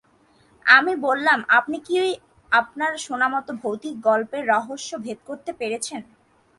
[0.65, 1.95] আমি বললাম, আপনি কি
[2.51, 6.01] আপনার শোনামতো ভৌতিক গল্পের রহস্য ভেদ করতে পেরেছেন?